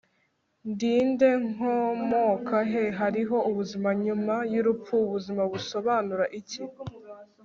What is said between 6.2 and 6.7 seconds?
iki